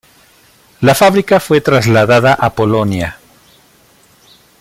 La 0.81 0.95
fabrica 0.95 1.39
fue 1.39 1.61
trasladada 1.61 2.33
a 2.33 2.49
Polonia. 2.55 3.19